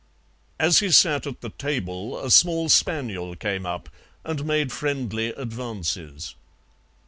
As 0.59 0.79
he 0.79 0.89
sat 0.89 1.27
at 1.27 1.41
the 1.41 1.51
table 1.51 2.19
a 2.19 2.31
small 2.31 2.69
spaniel 2.69 3.35
came 3.35 3.67
up 3.67 3.87
and 4.23 4.43
made 4.45 4.71
friendly 4.71 5.27
advances. 5.27 6.33